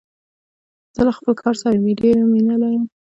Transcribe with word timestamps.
زه 0.95 1.01
له 1.07 1.11
خپل 1.17 1.33
کار 1.41 1.55
سره 1.61 1.75
مینه 2.33 2.55
لرم. 2.61 2.83